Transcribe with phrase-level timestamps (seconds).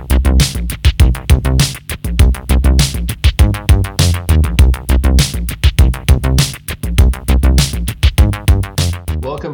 [0.00, 0.38] Welcome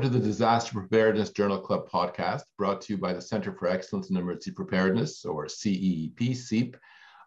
[0.02, 4.10] to the Disaster Preparedness Journal Club podcast, brought to you by the Center for Excellence
[4.10, 6.76] in Emergency Preparedness, or CEEP, CEEP.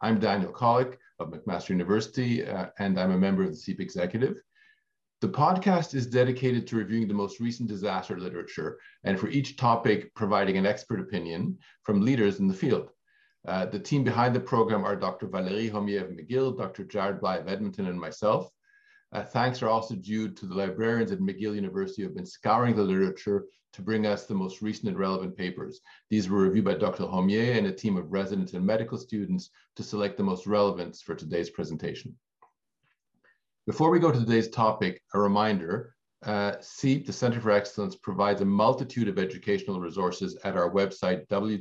[0.01, 4.41] I'm Daniel Kollek of McMaster University, uh, and I'm a member of the CEEP executive.
[5.19, 10.15] The podcast is dedicated to reviewing the most recent disaster literature, and for each topic,
[10.15, 12.91] providing an expert opinion from leaders in the field.
[13.47, 15.27] Uh, the team behind the program are Dr.
[15.27, 16.83] Valérie Homier McGill, Dr.
[16.83, 18.49] Jared Bly of Edmonton, and myself.
[19.11, 22.75] Uh, thanks are also due to the librarians at McGill University who have been scouring
[22.75, 25.81] the literature to bring us the most recent and relevant papers.
[26.09, 27.05] These were reviewed by Dr.
[27.05, 31.15] Homier and a team of residents and medical students to select the most relevant for
[31.15, 32.15] today's presentation.
[33.65, 38.45] Before we go to today's topic, a reminder, uh, the Center for Excellence, provides a
[38.45, 41.53] multitude of educational resources at our website, www.ceep.ca,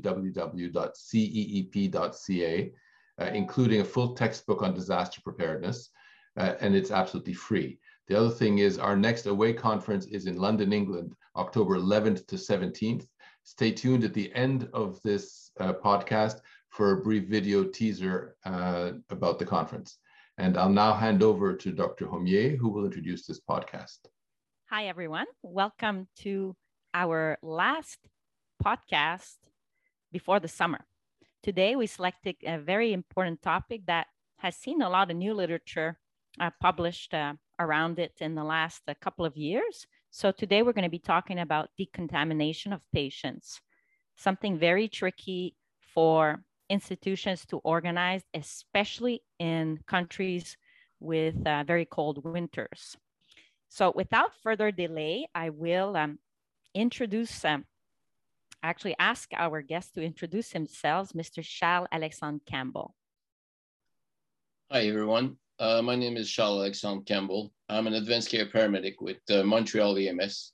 [3.21, 5.91] uh, including a full textbook on disaster preparedness,
[6.37, 7.79] uh, and it's absolutely free.
[8.09, 12.37] The other thing is our next away conference is in London, England, October 11th to
[12.37, 13.07] 17th.
[13.45, 18.93] Stay tuned at the end of this uh, podcast for a brief video teaser uh,
[19.11, 19.99] about the conference.
[20.37, 22.07] And I'll now hand over to Dr.
[22.07, 23.99] Homier, who will introduce this podcast.
[24.71, 25.25] Hi, everyone.
[25.43, 26.55] Welcome to
[26.93, 28.01] our last
[28.63, 29.39] podcast
[30.13, 30.85] before the summer.
[31.43, 34.09] Today, we selected a very important topic that
[34.41, 35.99] has seen a lot of new literature
[36.39, 39.87] uh, published uh, around it in the last uh, couple of years.
[40.11, 43.63] So, today we're going to be talking about decontamination of patients,
[44.19, 50.59] something very tricky for institutions to organize, especially in countries
[51.01, 52.99] with uh, very cold winters.
[53.69, 56.19] So without further delay, I will um,
[56.75, 57.65] introduce, um,
[58.63, 61.43] actually ask our guest to introduce themselves, Mr.
[61.43, 62.95] Charles Alexandre Campbell.
[64.71, 65.37] Hi, everyone.
[65.59, 67.53] Uh, my name is Charles Alexandre Campbell.
[67.69, 70.53] I'm an advanced care paramedic with uh, Montreal EMS.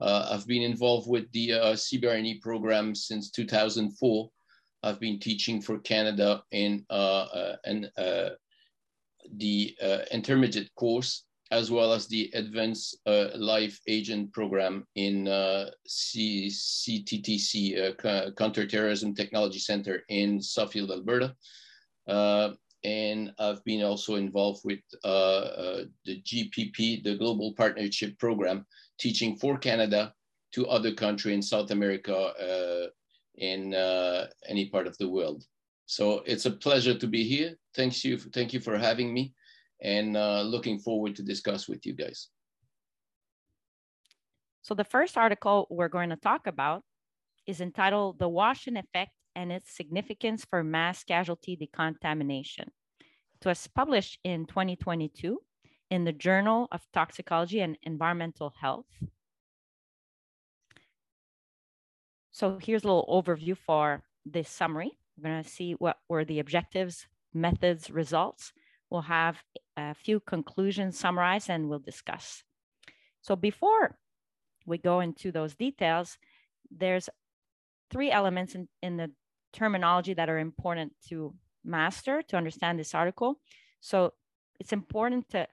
[0.00, 4.30] Uh, I've been involved with the uh, CBRNE program since 2004
[4.82, 8.30] I've been teaching for Canada in uh, uh, and, uh,
[9.36, 15.70] the uh, intermediate course, as well as the Advanced uh, Live Agent Program in uh,
[15.86, 17.94] CTTC,
[18.36, 21.36] Counterterrorism Technology Center in Suffield, Alberta.
[22.84, 28.66] and I've been also involved with the GPP, the Global Partnership Program,
[28.98, 30.14] teaching for Canada
[30.54, 32.90] to other countries in South America,
[33.36, 35.44] in uh, any part of the world.
[35.86, 37.56] So it's a pleasure to be here.
[37.74, 39.34] Thanks you, thank you for having me,
[39.82, 42.28] and uh, looking forward to discuss with you guys.
[44.62, 46.82] So the first article we're going to talk about
[47.46, 52.70] is entitled "The Wash-In Effect and Its Significance for Mass Casualty Decontamination."
[53.40, 55.40] It was published in 2022
[55.90, 58.86] in the Journal of Toxicology and Environmental Health.
[62.30, 64.92] So here's a little overview for this summary.
[65.18, 68.52] We're going to see what were the objectives, methods, results.
[68.92, 69.42] We'll have
[69.78, 72.44] a few conclusions summarized and we'll discuss.
[73.22, 73.96] So before
[74.66, 76.18] we go into those details,
[76.70, 77.08] there's
[77.90, 79.10] three elements in, in the
[79.54, 83.40] terminology that are important to master to understand this article.
[83.80, 84.12] So
[84.60, 85.48] it's important to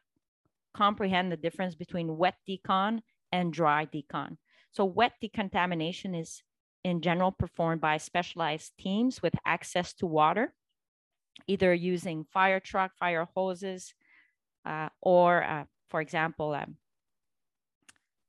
[0.74, 3.00] comprehend the difference between wet decon
[3.32, 4.36] and dry decon.
[4.72, 6.44] So wet decontamination is
[6.84, 10.54] in general performed by specialized teams with access to water,
[11.48, 13.94] either using fire truck, fire hoses,
[14.66, 16.76] uh, or, uh, for example, um,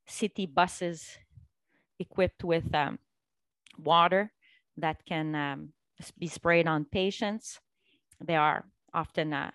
[0.07, 1.19] city buses
[1.99, 2.99] equipped with um,
[3.79, 4.33] water
[4.77, 5.73] that can um,
[6.19, 7.61] be sprayed on patients.
[8.21, 9.51] There are often uh,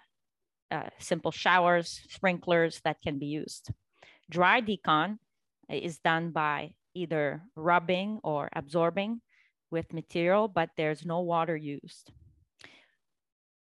[0.72, 3.72] uh simple showers, sprinklers that can be used.
[4.30, 5.20] Dry decon
[5.70, 9.22] is done by either rubbing or absorbing
[9.70, 12.12] with material, but there's no water used.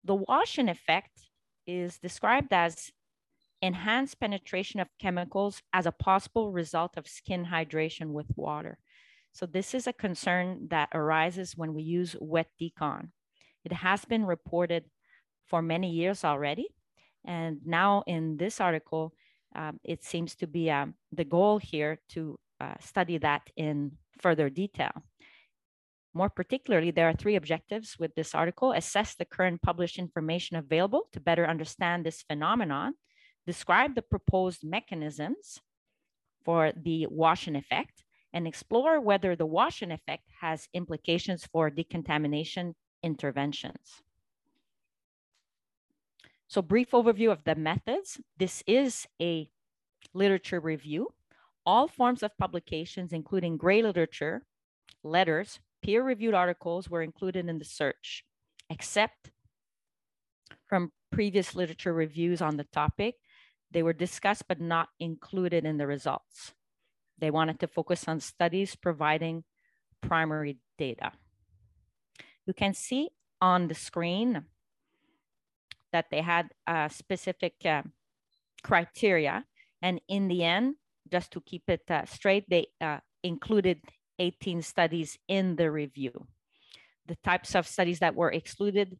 [0.04, 1.28] The wash-in effect
[1.66, 2.90] is described as
[3.62, 8.78] enhanced penetration of chemicals as a possible result of skin hydration with water.
[9.32, 13.08] So this is a concern that arises when we use wet decon.
[13.64, 14.84] It has been reported
[15.46, 16.68] for many years already.
[17.24, 19.14] And now in this article,
[19.56, 24.50] um, it seems to be um, the goal here to uh, study that in further
[24.50, 24.92] detail.
[26.16, 28.72] More particularly, there are three objectives with this article.
[28.72, 32.94] Assess the current published information available to better understand this phenomenon,
[33.46, 35.60] describe the proposed mechanisms
[36.44, 44.02] for the wash-in effect, and explore whether the wash-in effect has implications for decontamination interventions.
[46.46, 48.20] So brief overview of the methods.
[48.38, 49.48] This is a
[50.12, 51.08] literature review.
[51.66, 54.44] All forms of publications, including gray literature,
[55.02, 58.24] letters, peer-reviewed articles were included in the search,
[58.70, 59.30] except
[60.66, 63.16] from previous literature reviews on the topic.
[63.70, 66.54] They were discussed but not included in the results.
[67.18, 69.44] They wanted to focus on studies providing
[70.00, 71.12] primary data.
[72.46, 73.10] You can see
[73.40, 74.44] on the screen
[75.92, 77.82] that they had a specific uh,
[78.62, 79.44] criteria.
[79.82, 80.76] And in the end,
[81.12, 83.80] just to keep it uh, straight, they uh, included
[84.18, 86.26] 18 studies in the review.
[87.06, 88.98] The types of studies that were excluded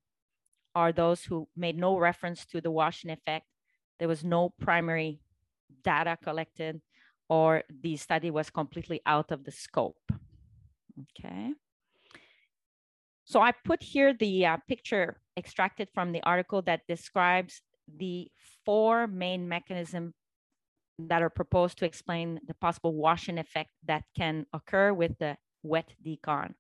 [0.75, 3.47] are those who made no reference to the wash-in effect.
[3.99, 5.21] There was no primary
[5.83, 6.81] data collected
[7.29, 10.13] or the study was completely out of the scope.
[11.19, 11.53] Okay.
[13.25, 18.31] So I put here the uh, picture extracted from the article that describes the
[18.65, 20.13] four main mechanisms
[20.99, 25.93] that are proposed to explain the possible wash-in effect that can occur with the wet
[26.05, 26.55] decon.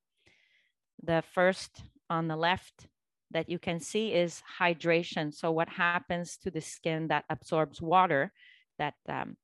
[1.02, 2.88] The first on the left
[3.30, 5.34] that you can see is hydration.
[5.34, 8.32] So what happens to the skin that absorbs water
[8.78, 9.36] that um,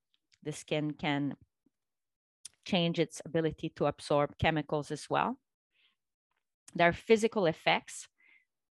[0.43, 1.35] the skin can
[2.65, 5.37] change its ability to absorb chemicals as well.
[6.75, 8.07] There are physical effects,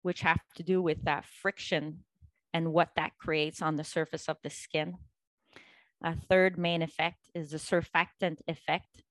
[0.02, 2.06] which have to do with that friction
[2.54, 4.98] and what that creates on the surface of the skin.
[6.02, 9.04] A third main effect is the surfactant effect,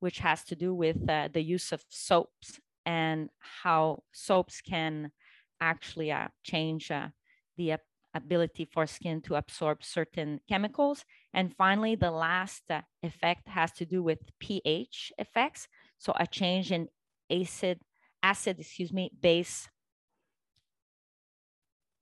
[0.00, 3.30] which has to do with uh, the use of soaps and
[3.62, 5.12] how soaps can
[5.60, 7.08] actually uh, change uh,
[7.56, 7.76] the
[8.14, 11.04] ability for skin to absorb certain chemicals.
[11.32, 15.68] And finally, the last uh, effect has to do with pH effects.
[15.98, 16.88] So a change in
[17.30, 17.80] acid,
[18.22, 19.68] acid, excuse me, base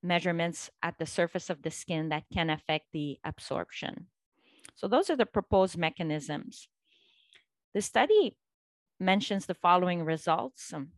[0.03, 4.09] measurements at the surface of the skin that can affect the absorption.
[4.75, 6.69] So those are the proposed mechanisms.
[7.75, 8.37] The study
[8.99, 10.73] mentions the following results.
[10.73, 10.89] Um,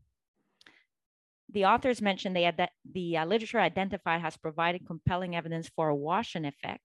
[1.51, 5.89] the authors mentioned they had that the uh, literature identified has provided compelling evidence for
[5.89, 6.83] a wash-in effect.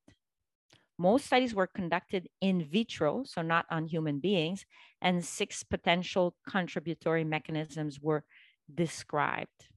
[0.98, 4.66] Most studies were conducted in vitro, so not on human beings,
[5.02, 8.26] and six potential contributory mechanisms were
[8.74, 9.68] described.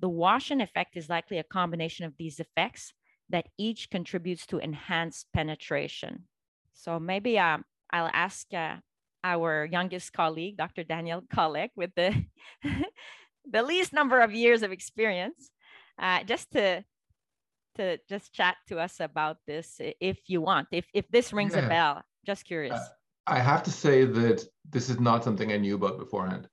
[0.00, 2.94] The wash-in effect is likely a combination of these effects
[3.34, 6.22] that each contributes to enhanced penetration.
[6.72, 8.76] So maybe um, I'll ask uh,
[9.24, 10.84] our youngest colleague, Dr.
[10.84, 12.14] Daniel Kollek, with the
[13.50, 15.50] the least number of years of experience,
[15.98, 16.84] uh, just to
[17.74, 20.68] to just chat to us about this if you want.
[20.70, 21.66] If if this rings yeah.
[21.66, 22.78] a bell, just curious.
[23.26, 26.46] I have to say that this is not something I knew about beforehand.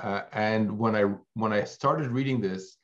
[0.00, 1.04] Uh, and when I
[1.34, 2.76] when I started reading this,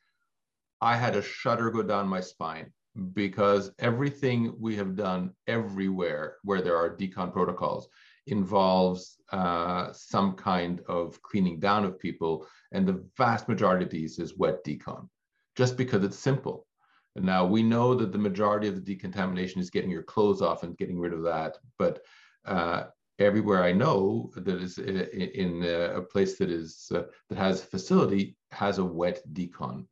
[0.81, 2.73] I had a shudder go down my spine
[3.13, 7.89] because everything we have done everywhere where there are decon protocols
[8.27, 12.47] involves uh, some kind of cleaning down of people.
[12.73, 15.09] And the vast majority of these is wet decon,
[15.57, 16.67] just because it's simple.
[17.15, 20.63] And now we know that the majority of the decontamination is getting your clothes off
[20.63, 21.57] and getting rid of that.
[21.79, 22.03] But
[22.45, 22.85] uh,
[23.19, 28.37] everywhere I know that is in a place that is uh, that has a facility
[28.51, 29.87] has a wet decon.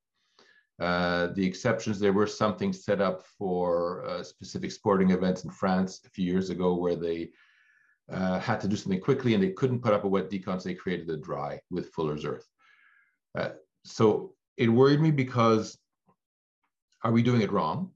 [0.81, 6.01] Uh, the exceptions, there were something set up for uh, specific sporting events in France
[6.05, 7.31] a few years ago where they
[8.11, 10.69] uh, had to do something quickly and they couldn't put up a wet decon, so
[10.69, 12.49] they created a dry with Fuller's Earth.
[13.39, 13.51] Uh,
[13.85, 15.79] so it worried me because
[17.03, 17.91] are we doing it wrong?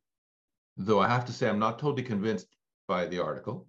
[0.77, 2.47] Though I have to say I'm not totally convinced
[2.87, 3.67] by the article.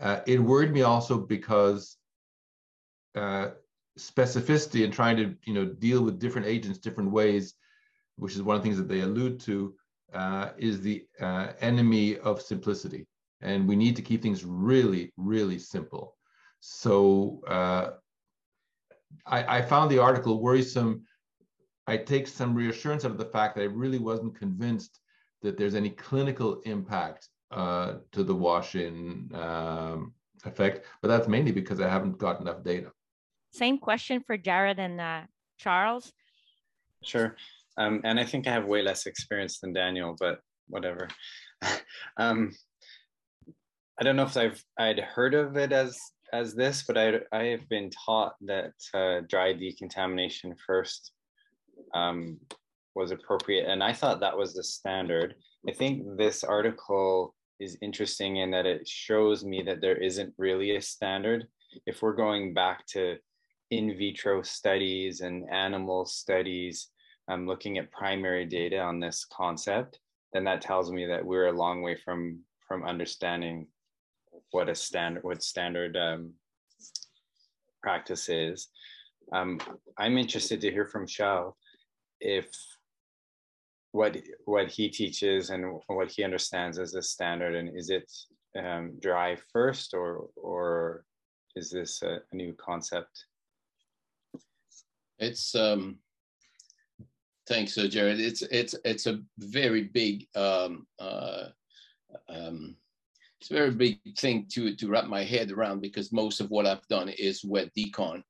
[0.00, 1.98] Uh, it worried me also because
[3.98, 7.54] specificity and trying to you know deal with different agents different ways,
[8.20, 9.74] which is one of the things that they allude to,
[10.14, 13.06] uh, is the uh, enemy of simplicity
[13.42, 16.16] and we need to keep things really, really simple.
[16.60, 17.92] So uh,
[19.26, 21.04] I, I, found the article worrisome.
[21.86, 25.00] I take some reassurance out of the fact that I really wasn't convinced
[25.42, 30.12] that there's any clinical impact uh, to the wash-in um,
[30.44, 32.92] effect, but that's mainly because I haven't got enough data.
[33.52, 35.22] Same question for Jared and uh,
[35.56, 36.12] Charles.
[37.02, 37.34] Sure.
[37.80, 41.08] Um, and I think I have way less experience than Daniel, but whatever.
[42.18, 42.52] um,
[43.98, 45.98] I don't know if I've I'd heard of it as
[46.30, 51.12] as this, but I I have been taught that uh, dry decontamination first
[51.94, 52.38] um,
[52.94, 55.34] was appropriate, and I thought that was the standard.
[55.66, 60.76] I think this article is interesting in that it shows me that there isn't really
[60.76, 61.46] a standard.
[61.86, 63.16] If we're going back to
[63.70, 66.90] in vitro studies and animal studies,
[67.30, 70.00] um, looking at primary data on this concept,
[70.32, 73.66] then that tells me that we're a long way from from understanding
[74.50, 76.32] what a standard what standard um,
[77.82, 78.68] practice is.
[79.32, 79.60] Um,
[79.96, 81.54] I'm interested to hear from Shao
[82.20, 82.48] if
[83.92, 88.10] what what he teaches and what he understands as a standard, and is it
[88.58, 91.04] um, dry first, or or
[91.54, 93.26] is this a, a new concept?
[95.18, 95.98] It's um,
[97.50, 98.20] thanks, uh, Jared.
[98.20, 101.46] It's it's it's a very big um, uh,
[102.28, 102.76] um,
[103.40, 106.66] it's a very big thing to to wrap my head around because most of what
[106.66, 108.22] I've done is wet decon,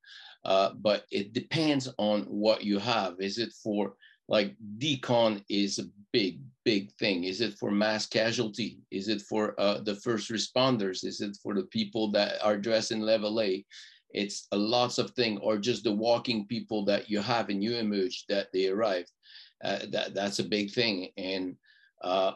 [0.44, 3.14] uh, but it depends on what you have.
[3.20, 3.94] Is it for
[4.28, 7.24] like decon is a big big thing?
[7.24, 8.78] Is it for mass casualty?
[8.90, 11.04] Is it for uh, the first responders?
[11.04, 13.64] Is it for the people that are dressed in level a
[14.12, 17.76] it's a lots of thing or just the walking people that you have and you
[17.76, 19.06] emerge that they arrive
[19.64, 21.56] uh, that that's a big thing and
[22.02, 22.32] uh,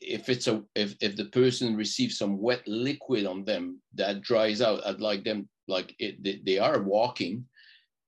[0.00, 4.62] if it's a if, if the person receives some wet liquid on them that dries
[4.62, 7.44] out i'd like them like it they, they are walking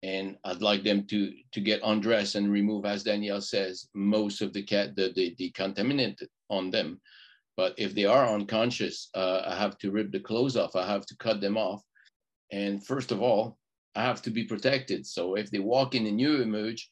[0.04, 4.52] and I'd like them to to get undressed and remove, as Danielle says, most of
[4.52, 7.00] the cat the the, the contaminant on them.
[7.56, 10.76] But if they are unconscious, uh, I have to rip the clothes off.
[10.76, 11.82] I have to cut them off.
[12.52, 13.58] And first of all,
[13.94, 15.06] I have to be protected.
[15.06, 16.82] So if they walk in a UEMURGE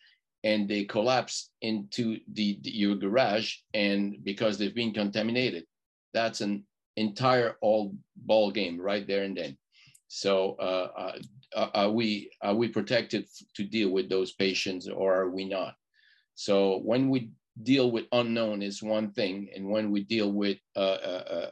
[0.45, 5.65] and they collapse into the, the your garage, and because they've been contaminated,
[6.15, 6.65] that's an
[6.97, 9.57] entire all ball game right there and then.
[10.09, 11.15] So uh,
[11.57, 15.75] uh are we are we protected to deal with those patients or are we not?
[16.35, 17.31] So when we
[17.63, 21.51] deal with unknown is one thing, and when we deal with uh, a,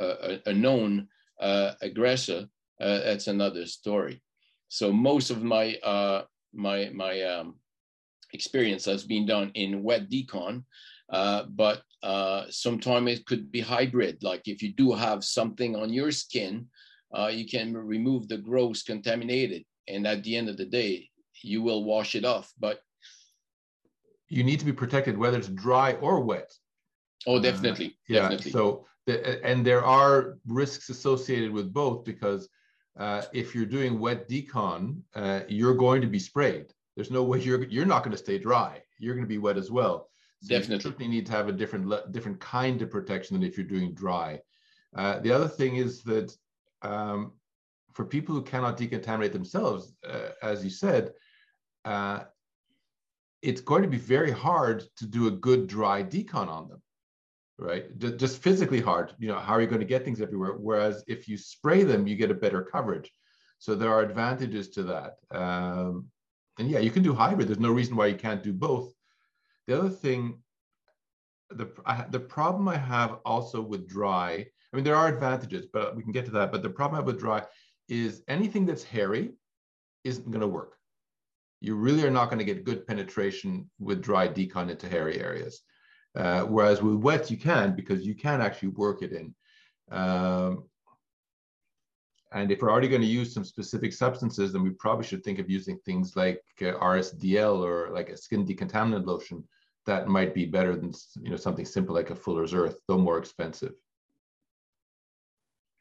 [0.00, 1.08] a, a, known
[1.40, 2.46] uh, aggressor,
[2.80, 4.22] uh, that's another story.
[4.68, 7.56] So most of my uh, my my um,
[8.32, 10.64] experience has been done in wet decon,
[11.10, 14.22] uh, but uh, sometimes it could be hybrid.
[14.22, 16.68] Like if you do have something on your skin
[17.14, 19.64] uh, you can remove the gross contaminated.
[19.88, 21.10] And at the end of the day,
[21.42, 22.52] you will wash it off.
[22.58, 22.80] But
[24.28, 26.52] you need to be protected whether it's dry or wet.
[27.26, 27.86] Oh, definitely.
[27.86, 28.20] Uh, yeah.
[28.22, 28.50] Definitely.
[28.50, 32.48] So, the, and there are risks associated with both because
[32.96, 36.72] uh, if you're doing wet decon, uh, you're going to be sprayed.
[36.94, 38.82] There's no way you're you're not going to stay dry.
[38.98, 40.08] You're going to be wet as well.
[40.40, 40.76] So Definitely.
[40.76, 43.94] You certainly need to have a different different kind of protection than if you're doing
[43.94, 44.40] dry.
[44.94, 46.36] Uh, the other thing is that
[46.82, 47.32] um,
[47.92, 51.12] for people who cannot decontaminate themselves, uh, as you said,
[51.84, 52.24] uh,
[53.42, 56.82] it's going to be very hard to do a good dry decon on them,
[57.58, 57.96] right?
[57.98, 59.14] Just physically hard.
[59.18, 60.52] You know, how are you going to get things everywhere?
[60.52, 63.10] Whereas if you spray them, you get a better coverage.
[63.58, 65.16] So there are advantages to that.
[65.30, 66.06] Um,
[66.58, 67.48] and yeah, you can do hybrid.
[67.48, 68.92] There's no reason why you can't do both.
[69.66, 70.42] The other thing,
[71.50, 75.94] the I, the problem I have also with dry I mean, there are advantages, but
[75.94, 76.50] we can get to that.
[76.50, 77.44] But the problem I have with dry
[77.88, 79.30] is anything that's hairy
[80.02, 80.76] isn't going to work.
[81.60, 85.60] You really are not going to get good penetration with dry decon into hairy areas.
[86.16, 89.34] Uh, whereas with wet, you can because you can actually work it in.
[89.90, 90.64] Um,
[92.32, 95.38] and if we're already going to use some specific substances, then we probably should think
[95.38, 99.44] of using things like uh, RSDL or like a skin decontaminant lotion.
[99.86, 103.18] That might be better than you know something simple like a Fuller's Earth, though more
[103.18, 103.74] expensive.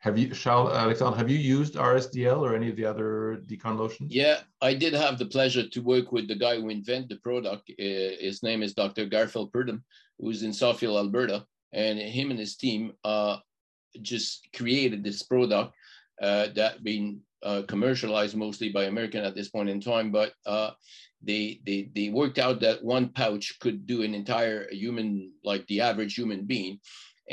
[0.03, 4.11] Have you, Charles Alexandre, have you used RSDL or any of the other decon lotions?
[4.11, 7.69] Yeah, I did have the pleasure to work with the guy who invented the product.
[7.69, 9.05] Uh, his name is Dr.
[9.05, 9.81] Garfield Purdon,
[10.19, 11.45] who's in Suffield, Alberta.
[11.71, 13.37] And him and his team uh,
[14.01, 15.73] just created this product
[16.21, 20.11] uh, that been uh, commercialized mostly by American at this point in time.
[20.11, 20.71] But uh,
[21.21, 25.79] they, they, they worked out that one pouch could do an entire human, like the
[25.79, 26.81] average human being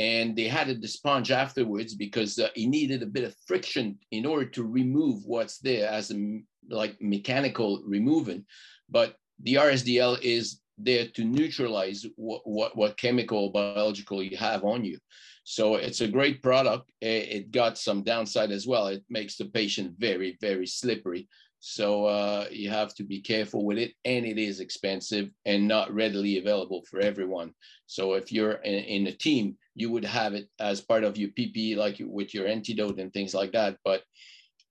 [0.01, 4.25] and they had the sponge afterwards because uh, it needed a bit of friction in
[4.25, 6.41] order to remove what's there as a
[6.71, 8.45] like mechanical removing
[8.89, 14.85] but the rsdl is there to neutralize what, what, what chemical biological you have on
[14.85, 14.99] you.
[15.45, 16.91] So it's a great product.
[17.01, 18.87] It got some downside as well.
[18.89, 21.29] It makes the patient very very slippery
[21.61, 25.95] so uh, you have to be careful with it, and it is expensive and not
[25.95, 27.53] readily available for everyone.
[27.87, 31.29] So if you're in, in, a team, you would have it as part of your
[31.29, 33.77] PPE, like with your antidote and things like that.
[33.85, 34.03] But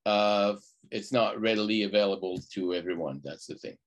[0.08, 0.56] uh,
[0.90, 3.22] it's not readily available to everyone.
[3.24, 3.78] That's the thing.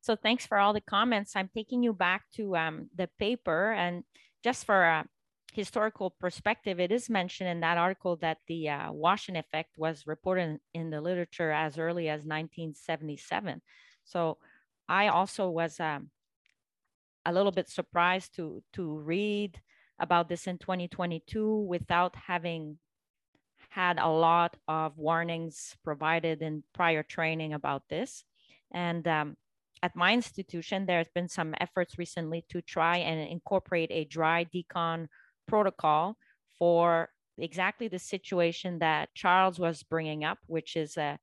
[0.00, 1.36] So thanks for all the comments.
[1.36, 4.02] I'm taking you back to um, the paper, and
[4.42, 5.04] just for uh,
[5.56, 10.60] historical perspective, it is mentioned in that article that the uh, wash-in effect was reported
[10.74, 13.62] in, the literature as early as 1977.
[14.04, 14.36] So
[14.86, 16.10] I also was um,
[17.24, 19.60] a little bit surprised to to read
[19.98, 22.78] about this in 2022 without having
[23.70, 28.24] had a lot of warnings provided in prior training about this.
[28.72, 29.36] And um,
[29.82, 35.08] at my institution, there's been some efforts recently to try and incorporate a dry decon
[35.46, 36.16] protocol
[36.58, 41.18] for exactly the situation that Charles was bringing up, which is a,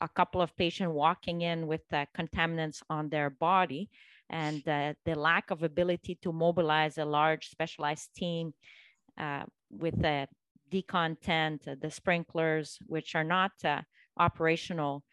[0.00, 3.88] a couple of patients walking in with uh, contaminants on their body
[4.30, 8.54] and uh, the lack of ability to mobilize a large specialized team
[9.18, 10.26] uh, with the
[10.72, 13.82] decon tent, uh, the sprinklers, which are not uh,
[14.18, 15.04] operational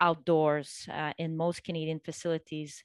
[0.00, 2.84] outdoors uh, in most Canadian facilities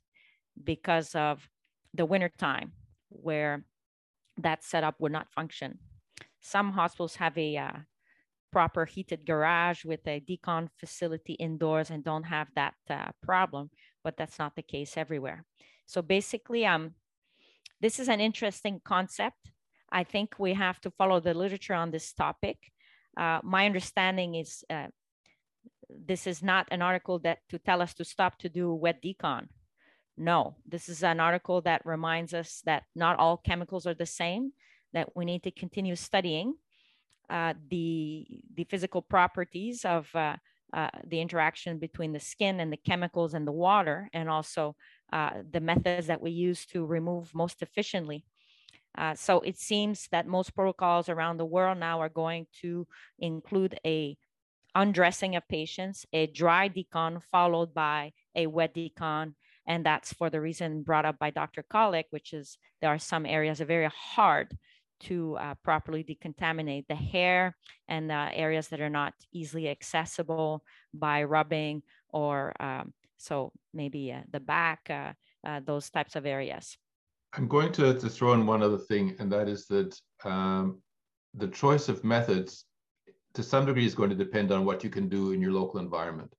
[0.63, 1.47] because of
[1.93, 2.71] the wintertime
[3.09, 3.63] where
[4.37, 5.79] that setup would not function.
[6.41, 7.71] Some hospitals have a uh,
[8.51, 13.69] proper heated garage with a decon facility indoors and don't have that uh, problem,
[14.03, 15.45] but that's not the case everywhere.
[15.85, 16.93] So basically, um,
[17.81, 19.51] this is an interesting concept.
[19.91, 22.57] I think we have to follow the literature on this topic.
[23.17, 24.87] Uh, my understanding is uh,
[25.89, 29.47] this is not an article that to tell us to stop to do wet decon.
[30.17, 34.53] No, this is an article that reminds us that not all chemicals are the same,
[34.93, 36.53] that we need to continue studying
[37.29, 40.35] uh, the, the physical properties of uh,
[40.71, 44.75] uh, the interaction between the skin and the chemicals and the water, and also
[45.11, 48.25] uh, the methods that we use to remove most efficiently.
[48.95, 53.79] Uh, so it seems that most protocols around the world now are going to include
[53.85, 54.15] a
[54.75, 59.33] undressing of patients, a dry decon followed by a wet decon.
[59.67, 61.63] And that's for the reason brought up by Dr.
[61.63, 64.57] Kollek, which is there are some areas that are very hard
[65.01, 67.55] to uh, properly decontaminate the hair
[67.87, 72.93] and uh, areas that are not easily accessible by rubbing or um,
[73.23, 75.13] so maybe uh, the back, uh,
[75.47, 76.77] uh, those types of areas.
[77.33, 80.79] I'm going to, to throw in one other thing, and that is that um,
[81.33, 82.65] the choice of methods
[83.33, 85.79] to some degree is going to depend on what you can do in your local
[85.79, 86.31] environment.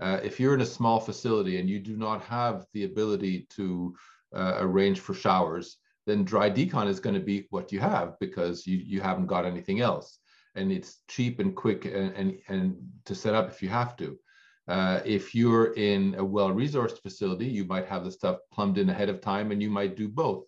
[0.00, 3.94] Uh, if you're in a small facility and you do not have the ability to
[4.34, 8.66] uh, arrange for showers, then dry decon is going to be what you have because
[8.66, 10.18] you, you haven't got anything else.
[10.54, 14.18] And it's cheap and quick and, and, and to set up if you have to.
[14.66, 19.08] Uh, if you're in a well-resourced facility, you might have the stuff plumbed in ahead
[19.08, 20.44] of time and you might do both.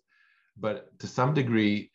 [0.57, 1.91] But to some degree,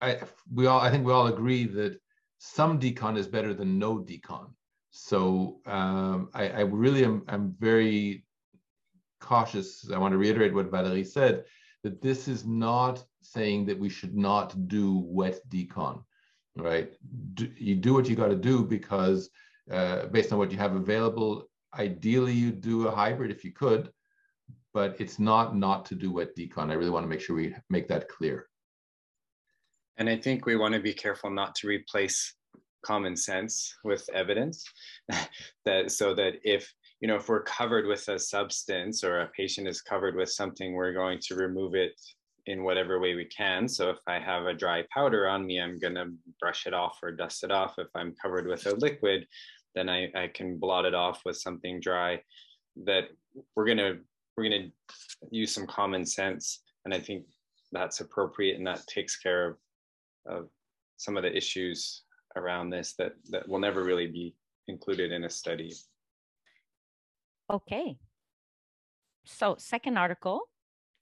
[0.00, 0.20] I,
[0.52, 1.98] we all, I think we all agree that
[2.38, 4.50] some decon is better than no decon.
[4.92, 8.26] So um, I, I, really am I'm very
[9.20, 9.90] cautious.
[9.90, 11.44] I want to reiterate what Valerie said,
[11.82, 16.04] that this is not saying that we should not do wet decon,
[16.56, 16.92] right?
[17.32, 19.30] Do, you do what you got to do because
[19.70, 23.90] uh, based on what you have available, ideally you do a hybrid if you could,
[24.74, 26.70] but it's not not to do wet decon.
[26.70, 28.46] I really want to make sure we make that clear.
[29.96, 32.34] And I think we want to be careful not to replace
[32.84, 34.64] common sense with evidence
[35.64, 39.68] that so that if you know if we're covered with a substance or a patient
[39.68, 41.92] is covered with something we're going to remove it
[42.46, 43.68] in whatever way we can.
[43.68, 46.98] So if i have a dry powder on me i'm going to brush it off
[47.02, 47.74] or dust it off.
[47.78, 49.26] If i'm covered with a liquid
[49.74, 52.20] then i, I can blot it off with something dry
[52.84, 53.04] that
[53.56, 53.98] we're going to
[54.36, 54.96] we're going to
[55.30, 56.62] use some common sense.
[56.84, 57.24] And i think
[57.70, 59.56] that's appropriate and that takes care of
[60.26, 60.48] of
[60.96, 62.02] some of the issues
[62.36, 64.34] around this that that will never really be
[64.68, 65.72] included in a study.
[67.50, 67.98] Okay.
[69.24, 70.42] So second article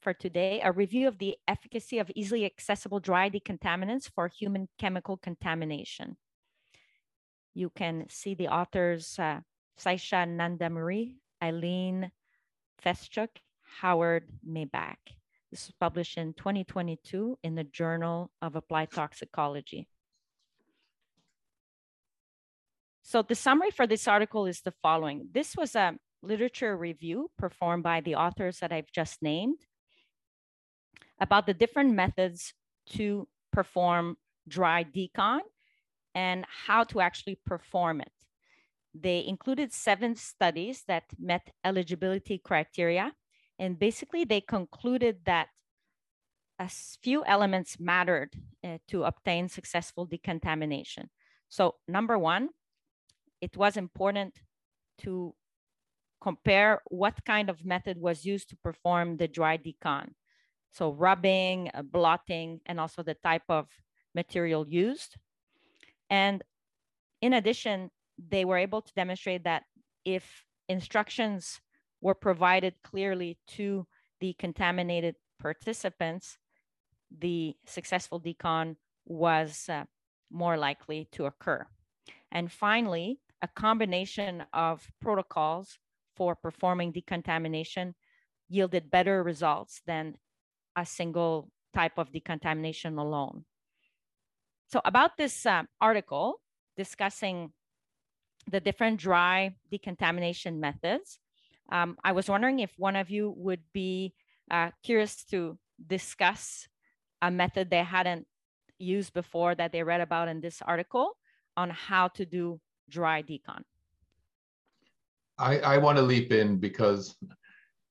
[0.00, 5.16] for today, a review of the efficacy of easily accessible dry decontaminants for human chemical
[5.16, 6.16] contamination.
[7.54, 9.40] You can see the authors, uh,
[9.78, 12.10] Saisha Nandamuri, Aileen
[12.82, 13.28] Feschuk,
[13.80, 14.96] Howard Maibach.
[15.50, 19.88] This was published in 2022 in the Journal of Applied Toxicology.
[23.02, 25.28] So the summary for this article is the following.
[25.32, 29.58] This was a literature review performed by the authors that I've just named
[31.20, 32.54] about the different methods
[32.90, 34.16] to perform
[34.48, 35.40] dry decon
[36.14, 38.12] and how to actually perform it.
[38.94, 43.12] They included seven studies that met eligibility criteria
[43.60, 45.48] and basically, they concluded that
[46.58, 48.32] a few elements mattered
[48.64, 51.10] uh, to obtain successful decontamination.
[51.50, 52.48] So, number one,
[53.40, 54.40] it was important
[54.98, 55.34] to
[56.20, 60.10] compare what kind of method was used to perform the dry decon.
[60.72, 63.66] So, rubbing, uh, blotting, and also the type of
[64.14, 65.16] material used.
[66.08, 66.42] And
[67.20, 69.64] in addition, they were able to demonstrate that
[70.04, 71.60] if instructions
[72.00, 73.86] were provided clearly to
[74.20, 76.38] the contaminated participants,
[77.10, 79.84] the successful decon was uh,
[80.30, 81.66] more likely to occur.
[82.30, 85.78] And finally, a combination of protocols
[86.16, 87.94] for performing decontamination
[88.48, 90.16] yielded better results than
[90.76, 93.44] a single type of decontamination alone.
[94.66, 96.40] So about this uh, article
[96.76, 97.52] discussing
[98.50, 101.18] the different dry decontamination methods,
[101.70, 104.14] um, I was wondering if one of you would be
[104.50, 106.68] uh, curious to discuss
[107.22, 108.26] a method they hadn't
[108.78, 111.16] used before that they read about in this article
[111.56, 113.62] on how to do dry decon.
[115.38, 117.16] I, I want to leap in because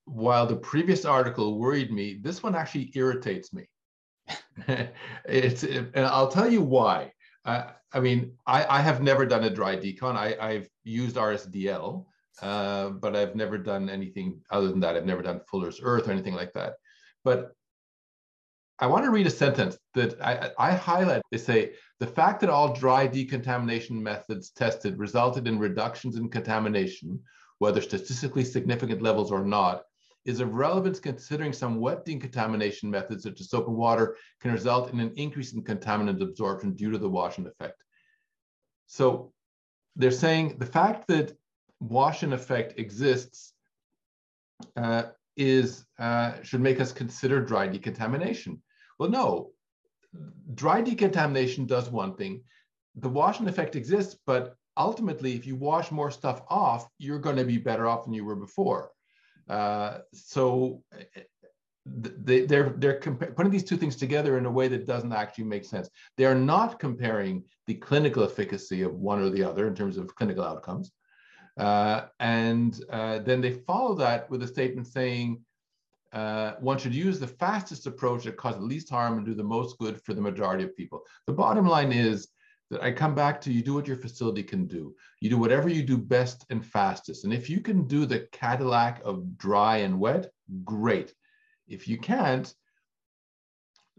[0.05, 3.67] while the previous article worried me, this one actually irritates me.
[5.25, 7.11] it's, and I'll tell you why.
[7.45, 10.15] Uh, I mean, I, I, have never done a dry decon.
[10.15, 12.05] I, have used RSDL,
[12.41, 14.95] uh, but I've never done anything other than that.
[14.95, 16.73] I've never done Fuller's Earth or anything like that.
[17.23, 17.53] But
[18.77, 21.21] I want to read a sentence that I, I highlight.
[21.31, 27.19] They say the fact that all dry decontamination methods tested resulted in reductions in contamination,
[27.57, 29.83] whether statistically significant levels or not,
[30.25, 34.91] is of relevance considering some wet decontamination methods such as soap and water can result
[34.91, 37.83] in an increase in contaminant absorption due to the wash-in effect.
[38.87, 39.33] So
[39.95, 41.37] they're saying the fact that
[41.79, 43.53] wash-in effect exists
[44.75, 45.03] uh,
[45.35, 48.61] is uh, should make us consider dry decontamination.
[48.99, 49.51] Well, no,
[50.53, 52.43] dry decontamination does one thing.
[52.95, 57.45] The wash-in effect exists, but ultimately, if you wash more stuff off, you're going to
[57.45, 58.91] be better off than you were before.
[59.47, 60.83] Uh, so
[61.85, 65.65] they, they're they're putting these two things together in a way that doesn't actually make
[65.65, 65.89] sense.
[66.17, 70.13] They are not comparing the clinical efficacy of one or the other in terms of
[70.15, 70.91] clinical outcomes.
[71.57, 75.41] Uh, and uh, then they follow that with a statement saying
[76.11, 79.43] uh, one should use the fastest approach that causes the least harm and do the
[79.43, 81.01] most good for the majority of people.
[81.27, 82.29] The bottom line is
[82.71, 84.95] that I come back to you do what your facility can do.
[85.21, 87.23] You do whatever you do best and fastest.
[87.23, 90.31] And if you can do the Cadillac of dry and wet,
[90.63, 91.13] great.
[91.67, 92.53] If you can't,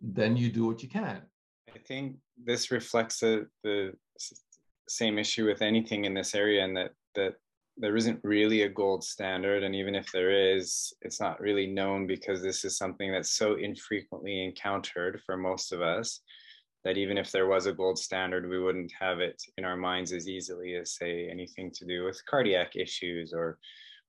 [0.03, 1.23] then you do what you can.
[1.75, 3.93] I think this reflects the, the
[4.89, 7.35] same issue with anything in this area, and that that
[7.77, 12.07] there isn't really a gold standard and even if there is it's not really known
[12.07, 16.21] because this is something that's so infrequently encountered for most of us
[16.85, 20.13] that even if there was a gold standard we wouldn't have it in our minds
[20.13, 23.59] as easily as say anything to do with cardiac issues or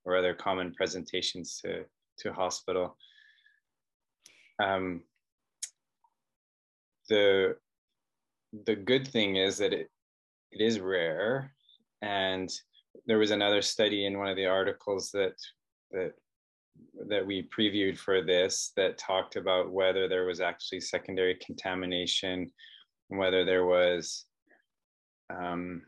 [0.04, 1.86] or other common presentations to
[2.19, 2.97] to hospital.
[4.62, 5.02] Um,
[7.10, 7.56] the
[8.65, 9.89] the good thing is that it
[10.52, 11.54] it is rare
[12.02, 12.50] and
[13.06, 15.34] there was another study in one of the articles that
[15.91, 16.13] that
[17.10, 22.51] that we previewed for this that talked about whether there was actually secondary contamination,
[23.10, 24.25] whether there was,
[25.30, 25.82] um,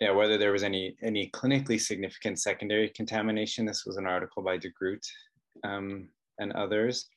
[0.00, 3.64] yeah, whether there was any any clinically significant secondary contamination.
[3.64, 5.04] This was an article by De Groot
[5.64, 7.08] um, and others,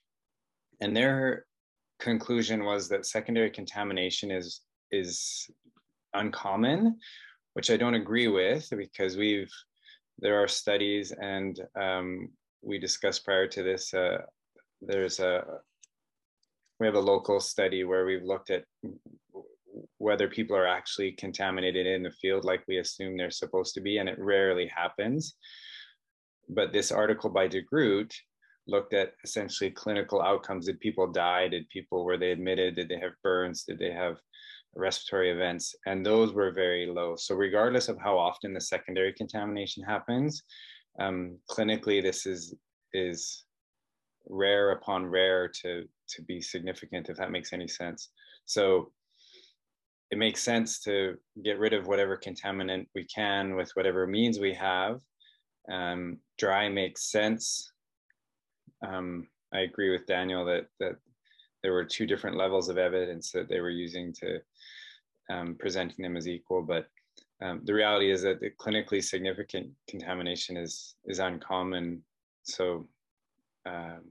[0.82, 1.46] and their
[2.00, 5.50] conclusion was that secondary contamination is is
[6.14, 6.98] uncommon
[7.60, 9.52] which I don't agree with because we've
[10.20, 12.30] there are studies and um,
[12.62, 13.94] we discussed prior to this.
[13.94, 14.20] Uh,
[14.82, 15.44] there's a
[16.80, 18.64] we have a local study where we've looked at
[19.98, 23.98] whether people are actually contaminated in the field like we assume they're supposed to be,
[23.98, 25.36] and it rarely happens.
[26.48, 28.16] But this article by De Groot
[28.68, 30.68] looked at essentially clinical outcomes.
[30.68, 31.50] Did people die?
[31.50, 32.78] Did people were they admitted?
[32.78, 33.66] Did they have burns?
[33.66, 34.16] Did they have
[34.76, 37.16] respiratory events, and those were very low.
[37.16, 40.44] So regardless of how often the secondary contamination happens,
[41.00, 42.56] um, clinically this is
[42.94, 43.46] is
[44.28, 48.10] rare upon rare to to be significant, if that makes any sense.
[48.46, 48.92] So
[50.12, 54.54] it makes sense to get rid of whatever contaminant we can with whatever means we
[54.56, 55.02] have.
[55.72, 57.72] Um, dry makes sense.
[58.86, 60.96] Um, I agree with Daniel that that
[61.64, 64.40] there were two different levels of evidence that they were using to
[65.30, 66.62] um, presenting them as equal.
[66.62, 66.88] But
[67.42, 72.04] um, the reality is that the clinically significant contamination is is uncommon.
[72.44, 72.88] So
[73.66, 74.02] um,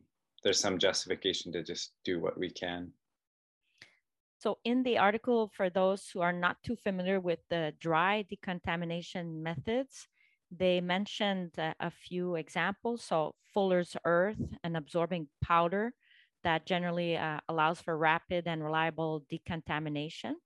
[0.42, 2.92] there's some justification to just do what we can.
[4.38, 9.42] So in the article, for those who are not too familiar with the dry decontamination
[9.42, 10.06] methods,
[10.56, 13.02] they mentioned a few examples.
[13.02, 15.92] So Fuller's earth and absorbing powder
[16.44, 20.36] that generally uh, allows for rapid and reliable decontamination.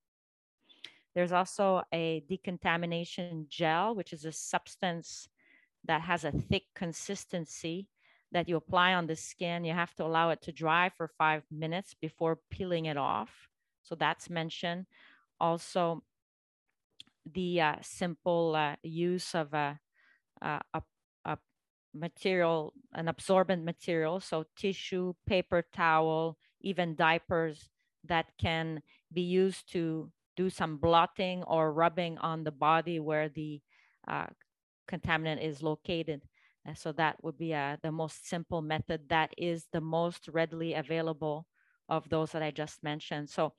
[1.14, 5.28] There's also a decontamination gel, which is a substance
[5.85, 7.88] that has a thick consistency
[8.33, 9.64] that you apply on the skin.
[9.64, 13.48] You have to allow it to dry for five minutes before peeling it off.
[13.83, 14.87] So that's mentioned.
[15.38, 16.02] Also,
[17.31, 19.78] the uh, simple uh, use of a,
[20.40, 20.83] a, a,
[21.94, 27.68] material, an absorbent material, so tissue, paper towel, even diapers
[28.05, 33.61] that can be used to do some blotting or rubbing on the body where the
[34.09, 34.26] uh,
[34.90, 36.22] contaminant is located.
[36.64, 40.74] And so that would be uh, the most simple method that is the most readily
[40.74, 41.46] available
[41.88, 43.28] of those that I just mentioned.
[43.28, 43.52] So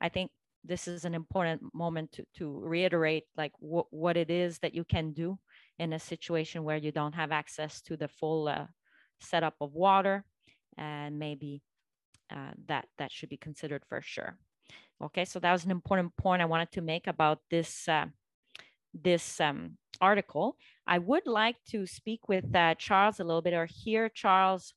[0.00, 0.30] I think
[0.64, 4.84] this is an important moment to, to reiterate like what, what it is that you
[4.84, 5.38] can do
[5.82, 8.66] in a situation where you don't have access to the full uh,
[9.20, 10.24] setup of water
[10.78, 11.62] and maybe
[12.34, 14.38] uh, that that should be considered for sure
[15.02, 18.06] okay so that was an important point i wanted to make about this uh,
[18.94, 23.66] this um, article i would like to speak with uh, charles a little bit or
[23.66, 24.74] hear charles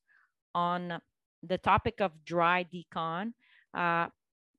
[0.54, 1.00] on
[1.44, 3.34] the topic of dry decon
[3.74, 4.08] uh,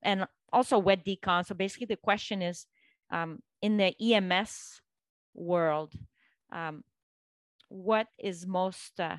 [0.03, 1.47] and also wet decon.
[1.47, 2.67] So basically the question is
[3.11, 4.81] um, in the EMS
[5.35, 5.93] world,
[6.53, 6.85] um,
[7.69, 9.17] what is most uh,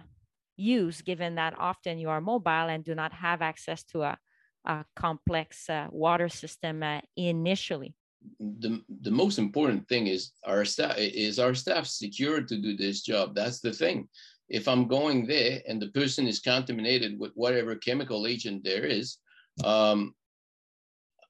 [0.56, 4.18] used given that often you are mobile and do not have access to a,
[4.66, 7.94] a complex uh, water system uh, initially?
[8.40, 13.02] The, the most important thing is our staff is our staff secure to do this
[13.02, 13.36] job.
[13.36, 14.10] That's the thing.
[14.50, 19.18] If I'm going there and the person is contaminated with whatever chemical agent there is,
[19.64, 20.16] um,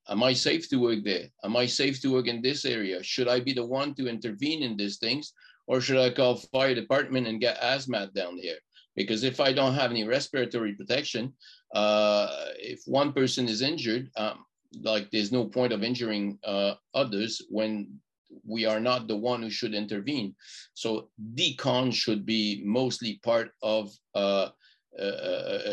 [0.10, 1.28] Am I safe to work there?
[1.44, 3.04] Am I safe to work in this area?
[3.04, 5.34] Should I be the one to intervene in these things?
[5.68, 8.58] Or should I call fire department and get hazmat down here?
[8.96, 11.34] Because if I don't have any respiratory protection,
[11.76, 12.28] uh,
[12.58, 14.46] if one person is injured, um,
[14.82, 18.00] like there's no point of injuring uh, others when
[18.46, 20.36] we are not the one who should intervene.
[20.74, 24.50] So decon should be mostly part of uh,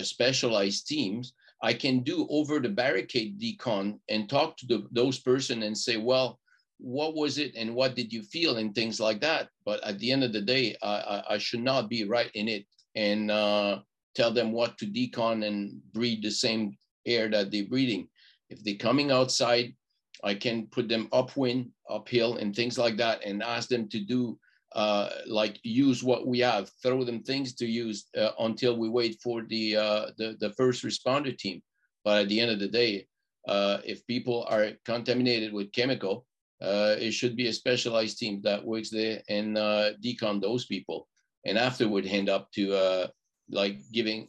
[0.03, 1.33] specialized teams
[1.65, 5.97] I can do over the barricade decon and talk to the, those person and say,
[5.97, 6.39] well,
[6.85, 9.49] what was it and what did you feel and things like that.
[9.65, 12.47] But at the end of the day, I, I, I should not be right in
[12.47, 13.79] it and uh,
[14.15, 18.09] tell them what to decon and breathe the same air that they're breathing.
[18.51, 19.75] If they're coming outside,
[20.23, 24.39] I can put them upwind, uphill, and things like that, and ask them to do
[24.75, 29.19] uh, like use what we have, throw them things to use uh, until we wait
[29.23, 31.63] for the, uh, the, the first responder team.
[32.05, 33.07] But at the end of the day,
[33.49, 36.27] uh, if people are contaminated with chemical,
[36.63, 41.09] uh, it should be a specialized team that works there and uh, decon those people,
[41.45, 43.09] and afterward hand up to
[43.51, 44.27] like giving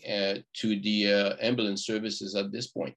[0.54, 1.08] to the
[1.42, 2.96] ambulance services at this point.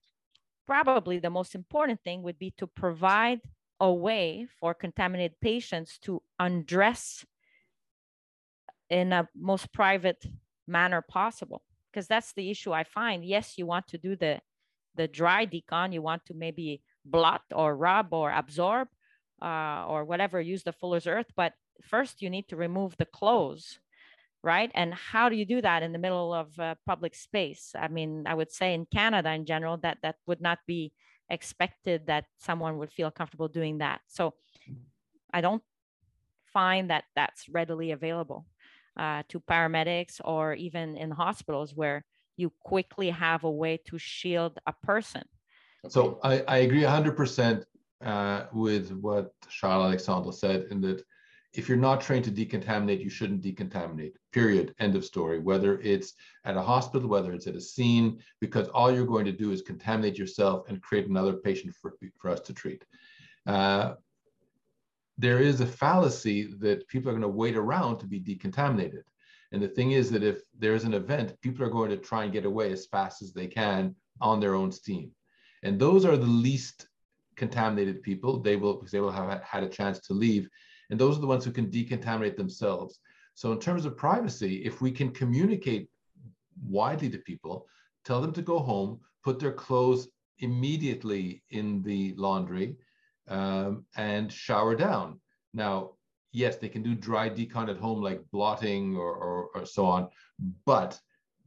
[0.65, 3.39] Probably the most important thing would be to provide
[3.79, 7.25] a way for contaminated patients to undress
[8.89, 10.25] in a most private
[10.67, 11.63] manner possible.
[11.91, 13.25] Because that's the issue i find.
[13.25, 14.41] Yes you want to do the
[14.95, 15.93] the dry decon.
[15.93, 18.89] You want to maybe blot or rub or absorb
[19.41, 23.79] uh, or whatever use the fuller's earth but first you need to remove the clothes
[24.41, 24.71] right?
[24.73, 27.73] And how do you do that in the middle of uh, public space?
[27.77, 30.93] I mean i would say in canada in general that that would not be
[31.29, 34.01] expected that someone would feel comfortable doing that.
[34.07, 34.33] So
[35.33, 35.63] i don't
[36.45, 38.45] find that that's readily available
[38.97, 42.05] uh, to paramedics or even in hospitals where
[42.37, 45.23] you quickly have a way to shield a person.
[45.87, 47.65] So I, I agree 100%
[48.03, 51.03] uh, with what Charles Alexandre said in that
[51.53, 55.39] if you're not trained to decontaminate, you shouldn't decontaminate, period, end of story.
[55.39, 56.13] Whether it's
[56.45, 59.63] at a hospital, whether it's at a scene, because all you're going to do is
[59.63, 62.85] contaminate yourself and create another patient for, for us to treat.
[63.47, 63.95] Uh,
[65.17, 69.03] there is a fallacy that people are going to wait around to be decontaminated.
[69.51, 72.31] And the thing is that if there's an event, people are going to try and
[72.31, 75.11] get away as fast as they can on their own steam.
[75.63, 76.87] And those are the least
[77.43, 78.31] contaminated people.
[78.39, 80.47] They will because they will have had a chance to leave.
[80.89, 82.99] And those are the ones who can decontaminate themselves.
[83.33, 85.89] So in terms of privacy, if we can communicate
[86.61, 87.55] widely to people,
[88.03, 92.75] tell them to go home, put their clothes immediately in the laundry,
[93.27, 95.19] um, and shower down.
[95.53, 95.91] Now,
[96.31, 100.09] yes, they can do dry decon at home, like blotting or, or, or so on,
[100.65, 100.99] but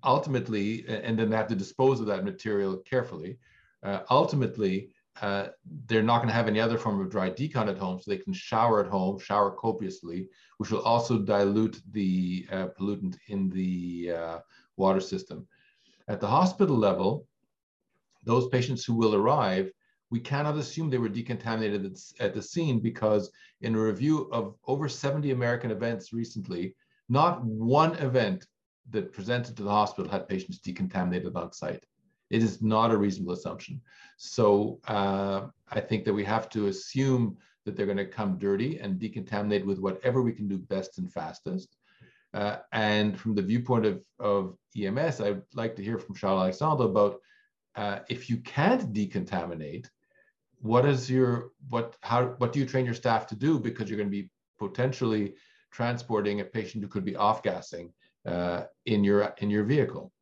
[0.05, 3.39] ultimately, and then they have to dispose of that material carefully.
[3.83, 4.77] Uh, ultimately,
[5.21, 5.49] uh,
[5.87, 8.19] they're not going to have any other form of dry decon at home, so they
[8.19, 14.13] can shower at home, shower copiously, which will also dilute the uh, pollutant in the
[14.17, 14.39] uh,
[14.77, 15.47] water system.
[16.09, 17.27] At the hospital level,
[18.25, 19.71] those patients who will arrive,
[20.11, 24.89] we cannot assume they were decontaminated at the scene because in a review of over
[24.89, 26.75] 70 American events recently,
[27.09, 28.47] not one event
[28.91, 31.85] that presented to the hospital had patients decontaminated on site.
[32.33, 33.81] It is not a reasonable assumption.
[34.17, 38.81] So uh, I think that we have to assume that they're going to come dirty
[38.81, 41.77] and decontaminate with whatever we can do best and fastest.
[42.33, 46.85] Uh, and from the viewpoint of, of EMS, I'd like to hear from Charles Alexandre
[46.85, 47.21] about
[47.77, 49.89] uh, if you can't decontaminate,
[50.61, 53.99] what is your what how what do you train your staff to do because you're
[53.99, 55.35] going to be potentially
[55.71, 57.93] transporting a patient who could be off gassing
[58.27, 60.13] uh, in your in your vehicle?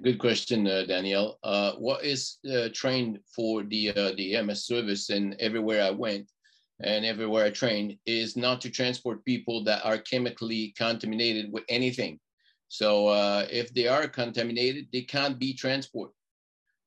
[0.00, 1.40] Good question, uh, Danielle.
[1.42, 6.30] Uh, what is uh, trained for the uh, the MS service and everywhere I went
[6.78, 12.20] and everywhere I trained is not to transport people that are chemically contaminated with anything.
[12.68, 16.14] So uh, if they are contaminated, they can't be transported.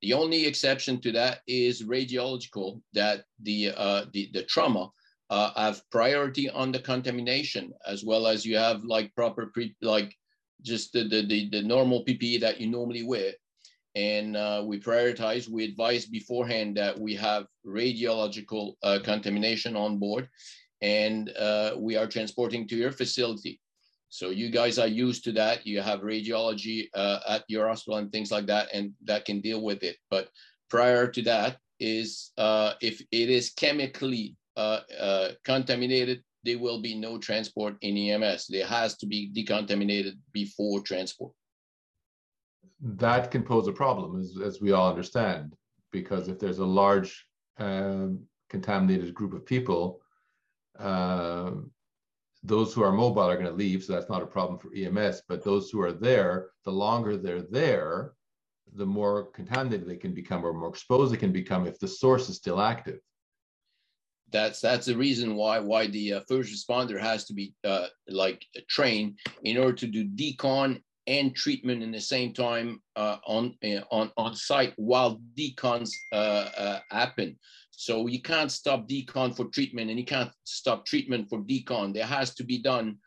[0.01, 4.89] The only exception to that is radiological, that the uh, the, the trauma
[5.29, 10.15] have priority on the contamination, as well as you have like proper pre like
[10.63, 13.31] just the, the, the, the normal PPE that you normally wear.
[13.95, 20.29] And uh, we prioritize, we advise beforehand that we have radiological uh, contamination on board
[20.81, 23.59] and uh, we are transporting to your facility.
[24.09, 25.65] So you guys are used to that.
[25.65, 29.61] You have radiology uh, at your hospital and things like that, and that can deal
[29.61, 29.95] with it.
[30.09, 30.27] But
[30.69, 34.81] prior to that is uh, if it is chemically uh,
[35.45, 38.47] contaminated, there will be no transport in EMS.
[38.47, 41.33] There has to be decontaminated before transport.
[42.81, 45.55] That can pose a problem, as, as we all understand,
[45.91, 47.25] because if there's a large
[47.57, 50.01] um, contaminated group of people,
[50.79, 51.51] uh,
[52.43, 55.21] those who are mobile are going to leave, so that's not a problem for EMS.
[55.27, 58.13] But those who are there, the longer they're there,
[58.73, 62.29] the more contaminated they can become or more exposed they can become if the source
[62.29, 62.99] is still active
[64.31, 68.45] that's that's the reason why why the uh, first responder has to be uh, like
[68.69, 73.81] trained in order to do decon and treatment in the same time uh, on uh,
[73.91, 77.37] on on site while decons uh, uh, happen.
[77.71, 81.93] So you can't stop decon for treatment, and you can't stop treatment for decon.
[81.93, 82.97] There has to be done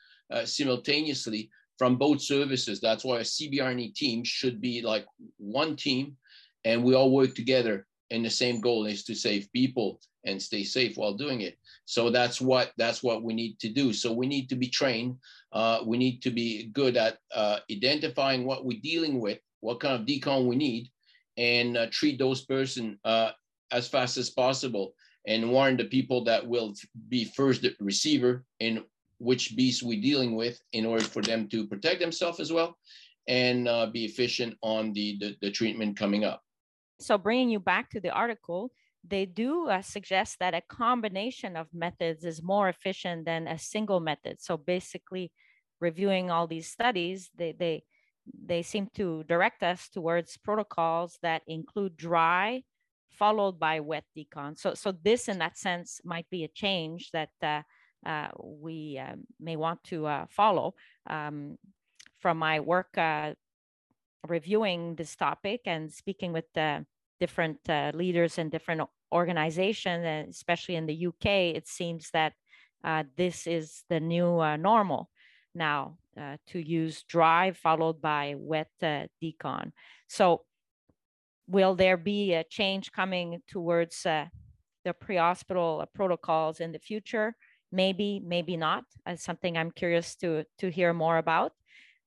[0.45, 2.81] simultaneously from both services.
[2.81, 5.07] That's why a CBRNE team should be like
[5.39, 6.17] one team,
[6.65, 7.87] and we all work together.
[8.11, 11.59] And the same goal is to save people and stay safe while doing it.
[11.85, 13.93] So that's what that's what we need to do.
[13.93, 15.17] So we need to be trained.
[15.53, 20.01] Uh, we need to be good at uh, identifying what we're dealing with, what kind
[20.01, 20.89] of decon we need,
[21.37, 23.31] and uh, treat those person uh,
[23.71, 24.95] as fast as possible,
[25.27, 26.75] and warn the people that will
[27.09, 28.85] be first receiver in
[29.19, 32.77] which beast we're dealing with, in order for them to protect themselves as well,
[33.29, 36.43] and uh, be efficient on the, the the treatment coming up.
[37.01, 38.73] So bringing you back to the article
[39.07, 44.01] they do uh, suggest that a combination of methods is more efficient than a single
[44.01, 44.41] method.
[44.41, 45.31] So basically,
[45.81, 47.85] reviewing all these studies, they they
[48.47, 52.63] they seem to direct us towards protocols that include dry
[53.11, 54.59] followed by wet decon.
[54.59, 57.63] So so this, in that sense, might be a change that uh,
[58.07, 60.75] uh, we uh, may want to uh, follow.
[61.09, 61.59] Um,
[62.19, 63.35] from my work uh,
[64.27, 66.85] reviewing this topic and speaking with the
[67.21, 68.83] different uh, leaders and different
[69.13, 72.33] organizations, and especially in the UK, it seems that
[72.83, 75.11] uh, this is the new uh, normal
[75.55, 79.73] now uh, to use dry followed by wet uh, decon.
[80.09, 80.43] So,
[81.47, 84.27] will there be a change coming towards uh,
[84.85, 87.37] the pre-hospital protocols in the future?
[87.73, 88.85] Maybe, maybe not.
[89.07, 91.53] As something I'm curious to to hear more about.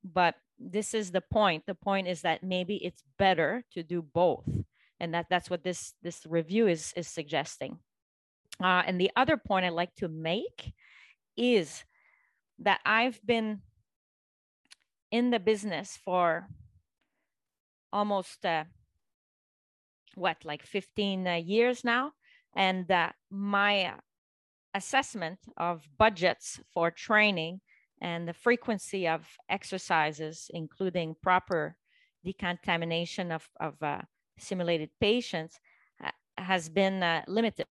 [0.04, 1.64] But this is the point.
[1.66, 4.48] The point is that maybe it's better to do both.
[5.00, 7.80] And that that's what this this review is is suggesting.
[8.62, 10.74] Uh, and the other point i'd like to make
[11.36, 11.84] is
[12.58, 13.62] that i've been
[15.12, 16.48] in the business for
[17.94, 18.64] almost uh,
[20.16, 22.12] what like 15 uh, years now.
[22.56, 23.94] And uh, my
[24.74, 27.62] assessment of budgets for training
[28.02, 31.76] and the frequency of exercises including proper
[32.24, 34.02] decontamination of, of uh,
[34.38, 35.60] simulated patients
[36.38, 37.68] has been uh, limited.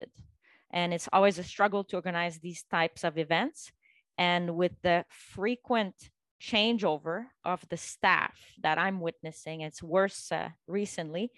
[0.72, 3.70] And it's always a struggle to organize these types of events.
[4.18, 5.94] And with the frequent
[6.42, 11.30] changeover of the staff that I'm witnessing, it's worse uh, recently,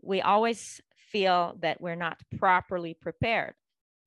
[0.00, 3.54] we always feel that we're not properly prepared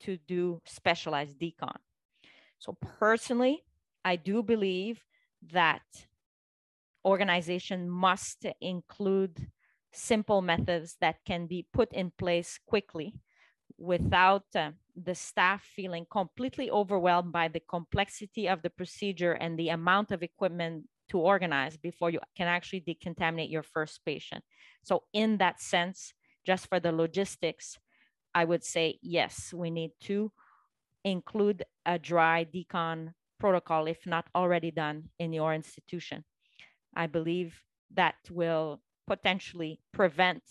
[0.01, 1.75] to do specialized decon.
[2.59, 3.63] So personally,
[4.03, 5.03] I do believe
[5.51, 5.81] that
[7.05, 9.47] organization must include
[9.93, 13.13] simple methods that can be put in place quickly
[13.77, 19.69] without uh, the staff feeling completely overwhelmed by the complexity of the procedure and the
[19.69, 24.43] amount of equipment to organize before you can actually decontaminate your first patient.
[24.83, 26.13] So in that sense,
[26.45, 27.77] just for the logistics,
[28.33, 30.31] I would say, yes, we need to
[31.03, 36.23] include a dry decon protocol, if not already done in your institution.
[36.95, 37.49] I believe
[37.99, 40.43] that will potentially prevent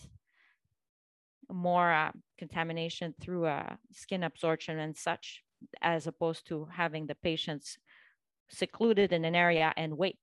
[1.49, 5.41] more uh, contamination through uh, skin absorption and such,
[5.81, 7.77] as opposed to having the patients
[8.49, 10.19] secluded in an area and wait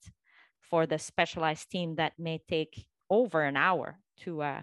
[0.60, 4.62] for the specialized team that may take over an hour to uh,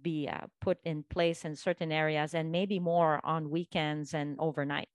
[0.00, 4.88] be uh, put in place in certain areas and maybe more on weekends and overnight.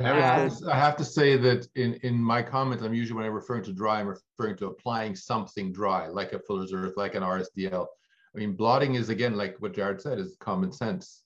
[0.00, 3.26] I, have to, I have to say that in, in my comments, I'm usually when
[3.26, 7.14] I'm referring to dry, I'm referring to applying something dry, like a Fuller's Earth, like
[7.14, 7.86] an RSDL.
[8.34, 11.22] I mean, blotting is again, like what Jared said, is common sense.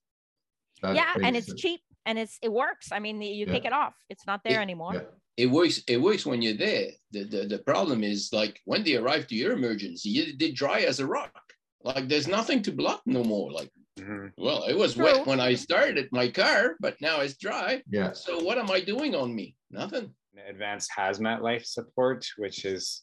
[0.83, 1.61] That yeah, and it's sense.
[1.61, 2.91] cheap and it's it works.
[2.93, 3.53] I mean, you yeah.
[3.53, 4.95] take it off; it's not there it, anymore.
[4.95, 5.01] Yeah.
[5.37, 5.83] It works.
[5.87, 6.91] It works when you're there.
[7.11, 11.01] The, the the problem is like when they arrive to your emergency, they dry as
[11.01, 11.43] a rock.
[11.83, 13.53] Like there's nothing to blot no more.
[13.53, 14.29] Like, mm-hmm.
[14.37, 15.05] well, it was True.
[15.05, 17.83] wet when I started my car, but now it's dry.
[17.91, 18.13] Yeah.
[18.13, 19.55] So what am I doing on me?
[19.71, 20.15] Nothing.
[20.49, 23.03] Advanced hazmat life support, which is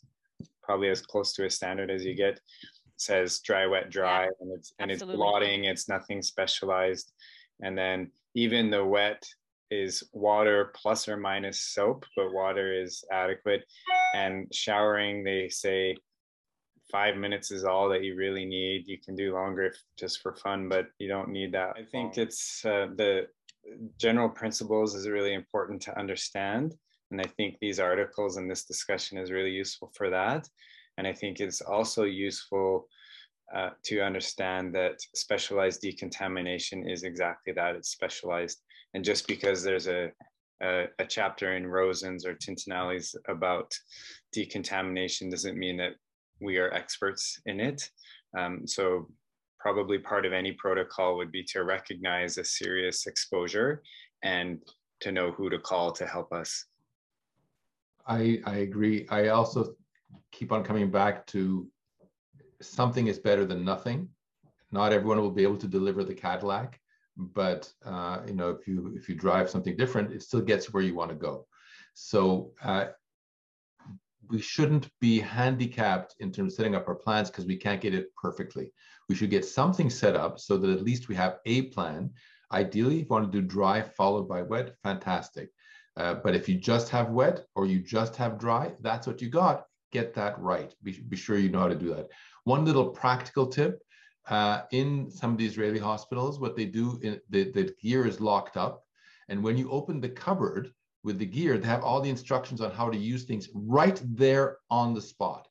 [0.62, 2.40] probably as close to a standard as you get
[2.98, 5.14] says dry wet dry yeah, and it's and absolutely.
[5.14, 7.12] it's blotting it's nothing specialized
[7.62, 9.22] and then even the wet
[9.72, 13.64] is water plus or minus soap but water is adequate
[14.16, 15.96] and showering they say
[16.94, 18.88] five minutes is all that you really need.
[18.88, 22.18] You can do longer if, just for fun but you don't need that i think
[22.18, 23.28] it's uh, the
[23.98, 26.74] general principles is really important to understand
[27.12, 30.48] and i think these articles and this discussion is really useful for that.
[30.98, 32.88] And I think it's also useful
[33.54, 38.62] uh, to understand that specialized decontamination is exactly that it's specialized.
[38.94, 40.12] And just because there's a,
[40.62, 43.72] a, a chapter in Rosen's or Tintinalli's about
[44.32, 45.94] decontamination doesn't mean that
[46.42, 47.90] we are experts in it.
[48.38, 49.08] Um, so
[49.60, 53.82] probably part of any protocol would be to recognize a serious exposure
[54.24, 54.60] and
[55.00, 56.66] to know who to call to help us.
[58.06, 59.08] I, I agree.
[59.10, 59.76] I also
[60.32, 61.68] keep on coming back to
[62.62, 64.10] something is better than nothing.
[64.72, 66.80] Not everyone will be able to deliver the Cadillac,
[67.16, 70.84] but uh, you know if you if you drive something different, it still gets where
[70.84, 71.46] you want to go.
[71.94, 72.88] So uh,
[74.30, 77.94] we shouldn't be handicapped in terms of setting up our plans because we can't get
[77.94, 78.72] it perfectly.
[79.10, 82.12] We should get something set up so that at least we have a plan.
[82.52, 85.50] Ideally, if you want to do dry followed by wet, fantastic.
[85.98, 89.30] Uh, but if you just have wet or you just have dry, that's what you
[89.30, 90.74] got get that right.
[90.84, 92.10] Be, be sure you know how to do that.
[92.44, 93.82] One little practical tip
[94.28, 98.20] uh, in some of the Israeli hospitals, what they do, in, the, the gear is
[98.20, 98.84] locked up.
[99.30, 100.72] And when you open the cupboard
[101.04, 104.58] with the gear, they have all the instructions on how to use things right there
[104.70, 105.48] on the spot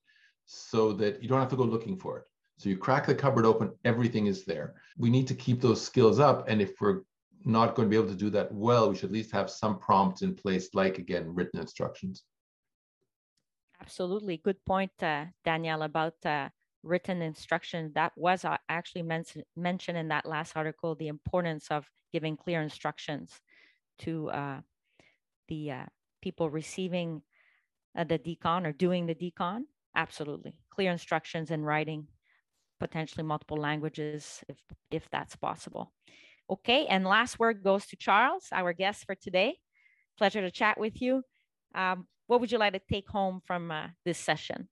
[0.47, 2.25] so that you don't have to go looking for it.
[2.59, 4.75] So you crack the cupboard open, everything is there.
[4.97, 6.49] We need to keep those skills up.
[6.49, 7.01] And if we're
[7.45, 9.79] not going to be able to do that well, we should at least have some
[9.79, 12.23] prompts in place, like again, written instructions.
[13.81, 14.37] Absolutely.
[14.37, 16.51] Good point, uh, Danielle, about uh,
[16.85, 17.91] written instruction.
[17.95, 19.25] That was uh, actually men-
[19.57, 23.41] mentioned in that last article, the importance of giving clear instructions
[24.01, 24.61] to uh,
[25.49, 25.85] the uh,
[26.21, 27.23] people receiving
[27.97, 29.63] uh, the decon or doing the decon.
[29.95, 30.55] Absolutely.
[30.71, 32.07] Clear instructions in writing,
[32.81, 34.57] potentially multiple languages if,
[34.91, 35.93] if that's possible.
[36.51, 39.57] Okay, and last word goes to Charles, our guest for today.
[40.19, 41.23] Pleasure to chat with you.
[41.75, 44.69] Um, what would you like to take home from uh, this session?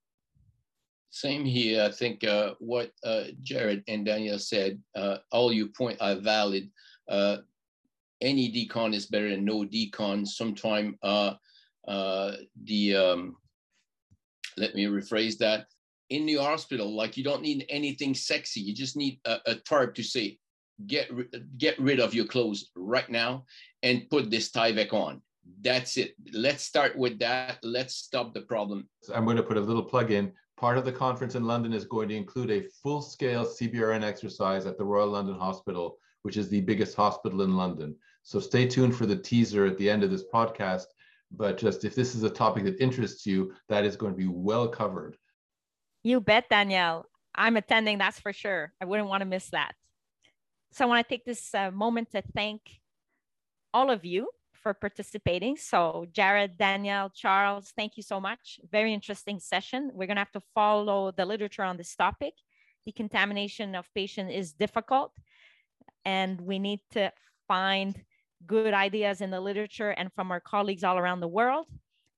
[1.09, 1.83] Same here.
[1.83, 6.69] I think uh, what uh, Jared and Danielle said, uh, all your point are valid.
[8.21, 10.27] Uh, any decon is better than no decon.
[10.27, 11.33] Sometime uh,
[12.63, 13.35] the, um,
[14.57, 15.67] let me rephrase that.
[16.09, 18.59] In the hospital, like you don't need anything sexy.
[18.59, 20.37] You just need a, a tarp to say,
[20.87, 21.09] get,
[21.57, 23.45] get rid of your clothes right now
[23.81, 25.21] and put this Tyvek on
[25.61, 26.15] that's it.
[26.33, 27.57] Let's start with that.
[27.63, 28.87] Let's stop the problem.
[29.13, 30.31] I'm going to put a little plug in.
[30.57, 34.65] Part of the conference in London is going to include a full scale CBRN exercise
[34.65, 37.95] at the Royal London Hospital, which is the biggest hospital in London.
[38.23, 40.85] So stay tuned for the teaser at the end of this podcast.
[41.31, 44.27] But just if this is a topic that interests you, that is going to be
[44.27, 45.17] well covered.
[46.03, 47.05] You bet, Danielle.
[47.33, 48.73] I'm attending, that's for sure.
[48.81, 49.73] I wouldn't want to miss that.
[50.73, 52.61] So I want to take this uh, moment to thank
[53.73, 55.55] all of you for participating.
[55.55, 58.59] So Jared, Danielle, Charles, thank you so much.
[58.69, 59.91] Very interesting session.
[59.93, 62.33] We're gonna have to follow the literature on this topic
[62.85, 65.11] decontamination of patient is difficult
[66.05, 67.11] and we need to
[67.47, 68.01] find
[68.47, 71.67] good ideas in the literature and from our colleagues all around the world,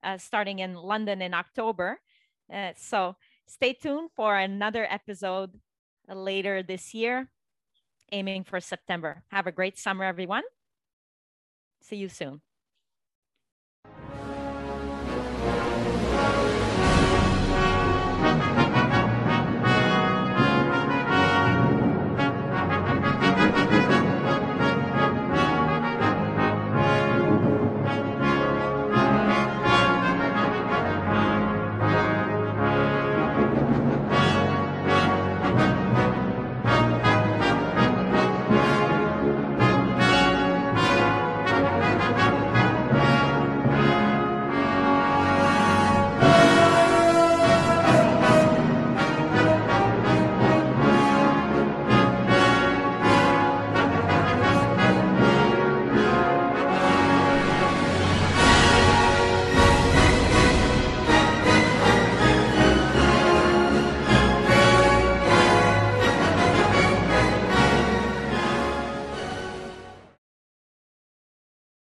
[0.04, 2.00] uh, starting in London in October.
[2.54, 3.16] Uh, so
[3.48, 5.52] stay tuned for another episode
[6.08, 7.30] later this year,
[8.12, 9.24] aiming for September.
[9.32, 10.44] Have a great summer, everyone.
[11.82, 12.42] See you soon.